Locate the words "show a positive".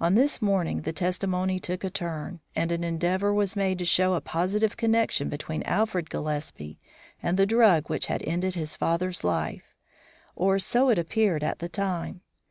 3.84-4.78